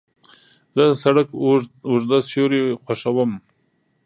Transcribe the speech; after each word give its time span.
زه 0.75 0.83
د 0.89 0.93
سړک 1.03 1.27
اوږده 1.91 2.19
سیوري 2.29 2.61
خوښوم. 2.83 3.31